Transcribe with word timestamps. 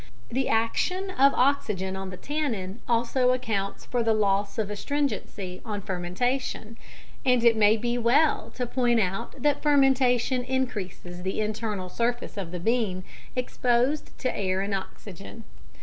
The 0.29 0.49
action 0.49 1.11
of 1.11 1.31
oxygen 1.35 1.95
on 1.95 2.09
the 2.09 2.17
tannin 2.17 2.79
also 2.87 3.33
accounts 3.33 3.85
for 3.85 4.01
the 4.01 4.15
loss 4.15 4.57
of 4.57 4.71
astringency 4.71 5.61
on 5.63 5.79
fermentation, 5.81 6.75
and 7.23 7.43
it 7.43 7.55
may 7.55 7.77
be 7.77 7.99
well 7.99 8.49
to 8.55 8.65
point 8.65 8.99
out 8.99 9.39
that 9.43 9.61
fermentation 9.61 10.43
increases 10.43 11.21
the 11.21 11.39
internal 11.39 11.87
surface 11.87 12.35
of 12.35 12.49
the 12.51 12.59
bean 12.59 13.03
exposed 13.35 14.17
to 14.17 14.35
air 14.35 14.61
and 14.61 14.73
oxygen. 14.73 15.43